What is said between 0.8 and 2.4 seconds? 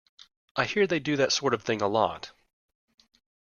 they do that sort of thing a lot.